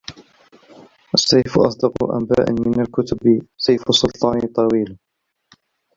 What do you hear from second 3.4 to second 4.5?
سيف السلطان